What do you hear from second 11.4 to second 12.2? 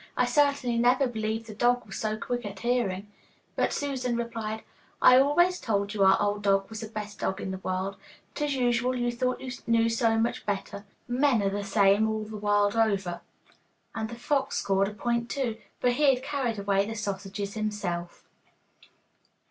are the same